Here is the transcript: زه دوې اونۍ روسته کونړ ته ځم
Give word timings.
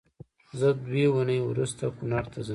زه 0.59 0.69
دوې 0.85 1.05
اونۍ 1.13 1.39
روسته 1.57 1.85
کونړ 1.97 2.23
ته 2.31 2.39
ځم 2.45 2.49